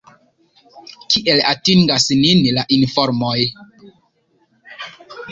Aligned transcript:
Kiel 1.15 1.41
atingas 1.49 2.07
nin 2.21 2.49
la 2.55 2.63
informoj? 2.77 3.35